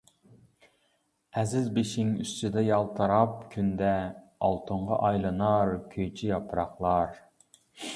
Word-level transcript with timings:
ئەزىز 1.41 1.67
بېشىڭ 1.75 2.09
ئۈستىدە 2.25 2.65
يالتىراپ 2.69 3.37
كۈندە، 3.55 3.95
ئالتۇنغا 4.49 5.01
ئايلىنار 5.07 5.79
كۈيچى 5.97 6.37
ياپراقلار. 6.37 7.19